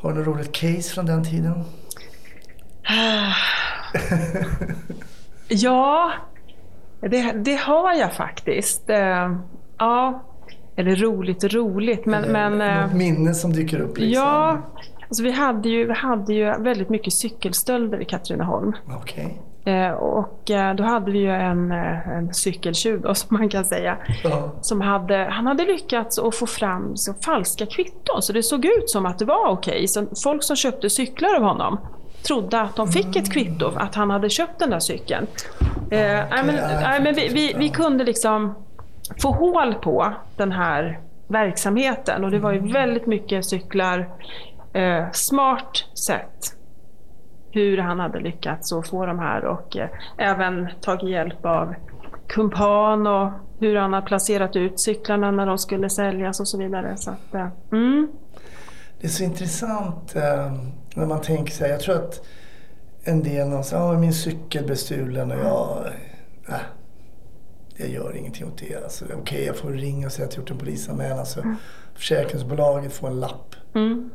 [0.00, 1.54] Har du något roligt case från den tiden?
[5.52, 6.12] Ja,
[7.00, 8.90] det, det har jag faktiskt.
[8.90, 9.36] Eh,
[9.78, 10.22] Ja,
[10.76, 12.32] eller roligt och roligt men...
[12.32, 14.24] men eh, Något minne som dyker upp liksom?
[14.24, 14.58] Ja,
[15.08, 18.72] alltså vi, hade ju, vi hade ju väldigt mycket cykelstölder i Katrineholm.
[19.00, 19.40] Okej.
[19.64, 23.96] Eh, och eh, då hade vi ju en, eh, en cykeltjuv som man kan säga.
[24.24, 24.52] Ja.
[24.60, 28.90] Som hade, han hade lyckats att få fram så falska kvitton så det såg ut
[28.90, 29.88] som att det var okej.
[29.88, 31.78] Så folk som köpte cyklar av honom
[32.22, 35.26] trodde att de fick ett kvitto, att han hade köpt den där cykeln.
[35.90, 38.54] Eh, nej, men, nej, men vi, vi, vi kunde liksom
[39.22, 44.08] få hål på den här verksamheten och det var ju väldigt mycket cyklar.
[44.72, 46.59] Eh, smart sätt
[47.52, 51.74] hur han hade lyckats att få de här och eh, även tagit hjälp av
[52.28, 56.96] kumpan och hur han har placerat ut cyklarna när de skulle säljas och så vidare.
[56.96, 58.08] Så att, eh, mm.
[59.00, 60.52] Det är så intressant eh,
[60.94, 61.70] när man tänker så här.
[61.70, 62.26] Jag tror att
[63.04, 65.86] en del någon säger att min cykel blev stulen och jag...
[66.48, 66.54] Äh,
[67.76, 68.84] jag gör ingenting åt det.
[68.84, 71.40] Alltså, Okej, jag får ringa och säga att jag gjort en polisanmälan så
[71.94, 73.54] försäkringsbolaget får en lapp.
[73.74, 74.10] Mm.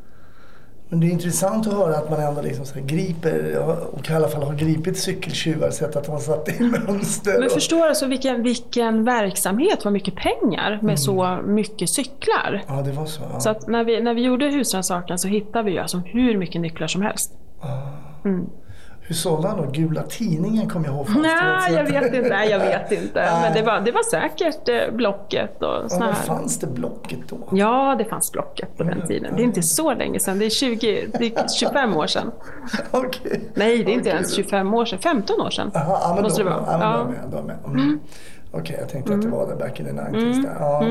[0.89, 3.57] Men det är intressant att höra att man ändå liksom så griper,
[3.91, 7.39] och i alla fall har gripit cykeltjuvar, sett att de har satt i mönster.
[7.39, 12.63] Men förstår alltså vilken, vilken verksamhet, vad mycket pengar med så mycket cyklar.
[12.67, 13.21] Ja, det var så.
[13.33, 13.39] Ja.
[13.39, 16.61] Så att när vi, när vi gjorde husrannsakan så hittade vi ju alltså hur mycket
[16.61, 17.33] nycklar som helst.
[18.25, 18.49] Mm.
[19.07, 19.71] Hur sålde han då?
[19.71, 21.05] Gula tidningen kommer jag ihåg.
[21.07, 22.29] fast Nej, jag det vet inte.
[22.29, 23.29] Nej, jag vet inte.
[23.41, 26.13] Men det var, det var säkert eh, Blocket och såna här.
[26.13, 27.37] fanns det Blocket då?
[27.51, 29.33] Ja, det fanns Blocket på den tiden.
[29.35, 30.39] Det är inte så länge sedan.
[30.39, 32.31] Det är, 20, det är 25 år sedan.
[32.91, 33.41] Okej.
[33.53, 34.99] Nej, det är inte ens 25 år sedan.
[34.99, 35.71] 15 år sedan.
[35.73, 36.65] Jaha, ja, men måste då, det vara.
[36.71, 36.97] Ja, men då är Ja.
[36.97, 37.17] jag med.
[37.31, 37.81] Då är jag med.
[37.83, 37.99] Mm.
[38.51, 40.41] Okej, jag tänkte att det var där back in the 90s.
[40.43, 40.55] Där.
[40.59, 40.83] Ja.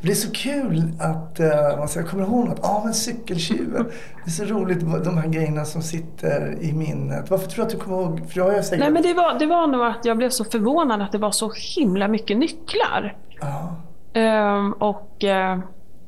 [0.00, 2.58] Det är så kul att uh, man ska komma ihåg något.
[2.62, 3.84] Ja, men cykeltjuven.
[4.24, 7.30] Det är så roligt de här grejerna som sitter i minnet.
[7.30, 8.30] Varför tror du att du kommer ihåg?
[8.30, 8.80] För jag har säkert...
[8.80, 11.30] Nej, men det var, det var nog att jag blev så förvånad att det var
[11.30, 13.16] så himla mycket nycklar.
[13.40, 13.76] Ja,
[14.12, 15.58] Ehm, och eh,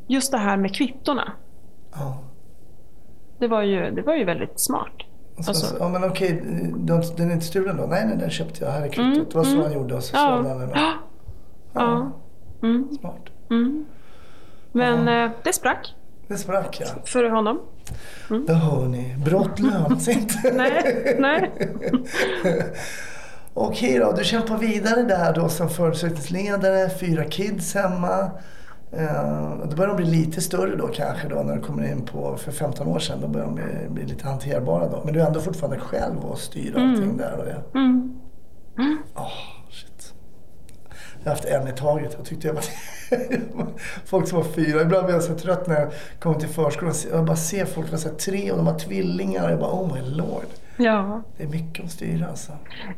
[0.06, 1.32] just det här med kvittorna.
[1.94, 2.18] ja.
[3.38, 4.92] Det var ju, det var ju väldigt smart.
[5.36, 6.42] Alltså, Alltså- ja, men okej,
[6.76, 7.86] den, den är inte stulen då?
[7.86, 8.72] Nej, nej, den köpte jag.
[8.72, 9.14] Här är kvittot.
[9.14, 9.62] Mm, det var så mm.
[9.62, 10.28] han gjorde och så Ja.
[10.36, 10.70] sålde han den.
[10.74, 10.92] Ja.
[11.72, 12.10] Ja.
[12.62, 12.88] Mm.
[13.00, 13.22] Smart.
[13.50, 13.84] Mm.
[14.72, 15.94] Men eh, det sprack
[16.28, 16.86] Det sprack ja.
[17.04, 17.60] för honom.
[18.46, 19.16] Det hör ni.
[19.24, 20.52] Brott lönar sig inte.
[20.54, 21.50] Nej, nej.
[23.54, 28.30] Okej då, du kämpar vidare där då som förundersökningsledare, fyra kids hemma.
[28.92, 32.36] Eh, då börjar de bli lite större då kanske då när du kommer in på,
[32.36, 35.02] för 15 år sedan, då börjar de bli, bli lite hanterbara då.
[35.04, 36.90] Men du är ändå fortfarande själv och styr Mm.
[36.90, 37.78] allting där och det.
[37.78, 38.16] Mm.
[39.14, 39.59] Åh, shit.
[41.22, 42.14] Jag har haft en i taget.
[42.16, 42.64] Jag tyckte jag var...
[44.06, 44.82] folk som var fyra.
[44.82, 46.94] Ibland blir jag så trött när jag kommer till förskolan.
[47.12, 49.50] Jag bara ser folk som är tre och de har tvillingar.
[49.50, 50.44] Jag bara, oh my lord.
[50.76, 51.22] Ja.
[51.36, 52.52] Det är mycket att styra alltså.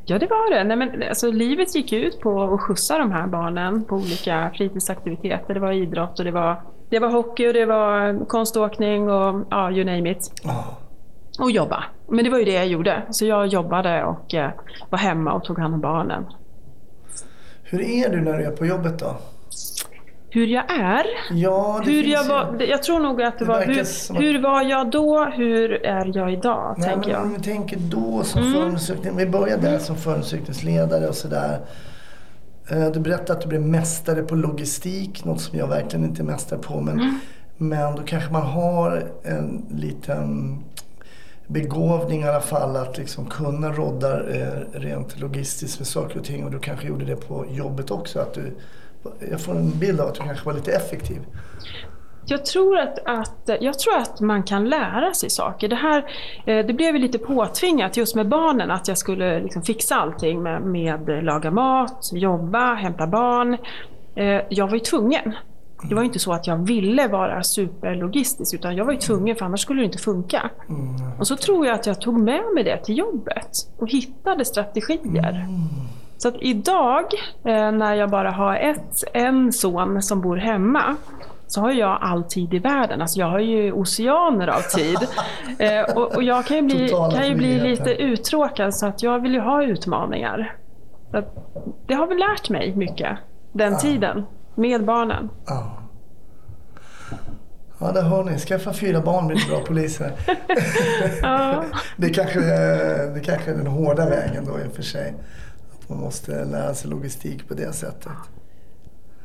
[0.04, 0.64] Ja, det var det.
[0.64, 5.54] Nej, men, alltså, livet gick ut på att skjutsa de här barnen på olika fritidsaktiviteter.
[5.54, 9.70] Det var idrott och det var, det var hockey och det var konståkning och ja,
[9.70, 10.32] you name it.
[11.40, 11.84] Och jobba.
[12.08, 13.02] Men det var ju det jag gjorde.
[13.10, 14.50] Så jag jobbade och eh,
[14.90, 16.26] var hemma och tog hand om barnen.
[17.72, 19.16] Hur är du när du är på jobbet då?
[20.30, 21.06] Hur jag är?
[21.30, 24.90] Ja, hur jag, var, jag tror nog att det, Det var hur, hur var jag
[24.90, 26.74] då, hur är jag idag?
[26.78, 27.22] Nej, tänker men jag.
[27.22, 28.52] om vi tänker då som Mm.
[28.54, 29.16] förundersökning.
[29.16, 31.58] Vi börjar där som förundersökningsledare och sådär.
[32.70, 36.24] Eh, Du berättade att du blev mästare på logistik, något som jag verkligen inte är
[36.24, 36.80] mästare på.
[36.80, 37.18] Men, Mm.
[37.56, 40.58] men då kanske man har en liten
[41.46, 46.44] begåvning i alla fall att liksom kunna rodda eh, rent logistiskt med saker och ting.
[46.44, 48.20] Och du kanske gjorde det på jobbet också.
[48.20, 48.54] Att du,
[49.30, 51.18] jag får en bild av att du kanske var lite effektiv.
[52.24, 55.68] Jag tror att, att, jag tror att man kan lära sig saker.
[55.68, 55.98] Det, här,
[56.46, 60.42] eh, det blev ju lite påtvingat just med barnen att jag skulle liksom fixa allting
[60.42, 63.56] med, med laga mat, jobba, hämta barn.
[64.14, 65.34] Eh, jag var ju tvungen.
[65.88, 69.36] Det var ju inte så att jag ville vara superlogistisk utan jag var ju tvungen
[69.36, 70.50] för annars skulle det inte funka.
[71.18, 75.46] Och så tror jag att jag tog med mig det till jobbet och hittade strategier.
[76.18, 77.04] Så att idag
[77.44, 80.96] eh, när jag bara har ett, en son som bor hemma
[81.46, 83.00] så har jag all tid i världen.
[83.00, 84.98] Alltså jag har ju oceaner av tid.
[85.58, 89.20] Eh, och, och jag kan ju bli, kan ju bli lite uttråkad så att jag
[89.20, 90.56] vill ju ha utmaningar.
[91.86, 93.18] Det har väl lärt mig mycket,
[93.52, 95.30] den tiden, med barnen.
[95.46, 95.78] Ja.
[97.78, 98.38] Ja, där hör ni.
[98.38, 100.12] Skaffa fyra barn blir bra poliser.
[101.22, 101.64] Ja.
[101.96, 102.40] det, kanske,
[103.14, 105.14] det kanske är den hårda vägen då i och för sig.
[105.72, 108.12] Att man måste lära sig logistik på det sättet.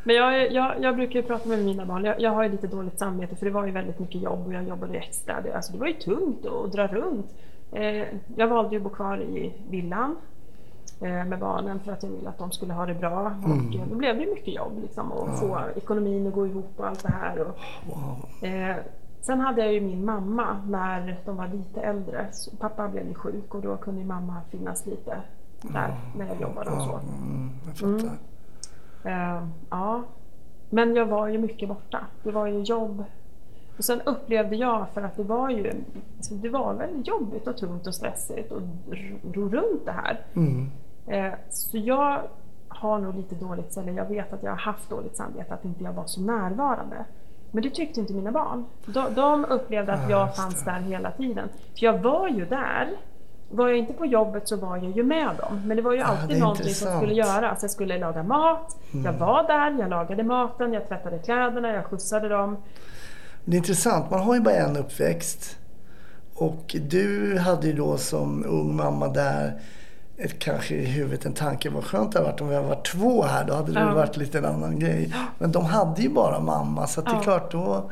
[0.04, 2.06] Men jag, jag, jag brukar prata med mina barn.
[2.06, 4.54] Jag, jag har ju lite dåligt samvete för det var ju väldigt mycket jobb och
[4.54, 5.42] jag jobbade extra.
[5.42, 7.26] Det, alltså det var ju tungt att dra runt.
[7.72, 8.04] Eh,
[8.36, 10.16] jag valde ju att bo kvar i villan
[11.00, 13.32] med barnen för att jag ville att de skulle ha det bra.
[13.46, 13.52] Mm.
[13.52, 16.88] Och eh, då blev det mycket jobb liksom att få ekonomin att gå ihop och
[16.88, 17.40] allt det här.
[17.42, 18.76] Och, eh,
[19.22, 22.28] sen hade jag ju min mamma när de var lite äldre.
[22.32, 25.22] Så pappa blev ju sjuk och då kunde mamma finnas lite
[25.62, 26.94] där när jag jobbade och så.
[26.94, 28.18] Mm, jag fattar.
[29.04, 30.04] Eh, ja.
[30.70, 32.00] Men jag var ju mycket borta.
[32.24, 33.04] Det var ju jobb.
[33.78, 35.72] Och sen upplevde jag, för att det var ju
[36.18, 38.64] alltså det var väldigt jobbigt och tungt och stressigt att
[39.34, 40.26] ro runt det här.
[40.36, 40.72] Mm.
[41.08, 42.22] Eh, så jag
[42.68, 45.84] har nog lite dåligt, eller jag vet att jag har haft dåligt samvete att inte
[45.84, 46.96] jag var så närvarande.
[47.52, 48.66] Men det tyckte inte mina barn.
[48.86, 51.50] De, de upplevde att jag fanns där hela tiden.
[51.80, 52.90] För jag var ju där.
[53.50, 55.62] Var jag inte på jobbet så var jag ju med dem.
[55.68, 57.62] Men det var ju Ah, alltid är någonting som skulle göras.
[57.62, 59.18] Jag skulle laga mat, jag Mm.
[59.20, 62.58] var där, jag lagade maten, jag tvättade kläderna, jag skjutsade dem.
[63.46, 64.12] Det är intressant.
[64.12, 65.58] Man har ju bara en uppväxt.
[66.36, 69.62] Och du hade ju då som ung mamma där
[70.18, 71.70] ett, kanske i huvudet en tanke.
[71.70, 73.46] Vad skönt det hade varit om vi hade varit två här.
[73.46, 73.94] Då hade det Ja.
[73.94, 75.14] varit lite en annan grej.
[75.40, 76.88] Men de hade ju bara mamma.
[76.88, 77.92] Så att det är klart, då,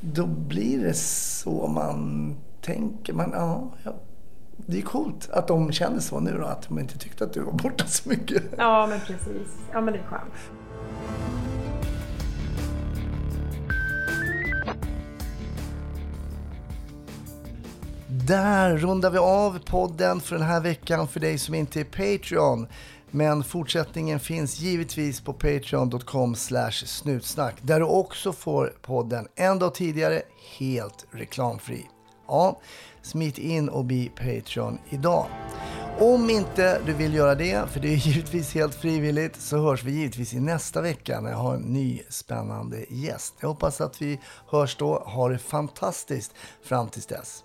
[0.00, 3.12] då blir det så man tänker.
[3.12, 3.92] Man, ja, ja.
[4.56, 6.46] Det är coolt att de känner så nu då.
[6.46, 8.42] Att de inte tyckte att du var borta så mycket.
[8.58, 9.48] Ja, men precis.
[9.72, 10.32] Ja, men det är skönt.
[18.32, 22.66] Där rundar vi av podden för den här veckan för dig som inte är Patreon.
[23.10, 30.22] Men fortsättningen finns givetvis på patreon.com snutsnack där du också får podden en dag tidigare
[30.58, 31.86] helt reklamfri.
[32.28, 32.60] Ja,
[33.02, 35.26] smit in och bli Patreon idag.
[35.98, 39.92] Om inte du vill göra det, för det är givetvis helt frivilligt, så hörs vi
[39.92, 43.34] givetvis i nästa vecka när jag har en ny spännande gäst.
[43.40, 44.94] Jag hoppas att vi hörs då.
[44.94, 47.44] Ha det fantastiskt fram tills dess.